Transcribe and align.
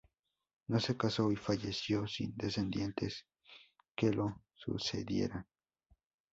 No 0.69 0.79
se 0.79 0.97
casó 0.97 1.31
y 1.31 1.35
falleció 1.35 2.07
sin 2.07 2.35
descendientes 2.35 3.27
que 3.95 4.09
lo 4.11 4.41
sucedieran. 4.55 5.45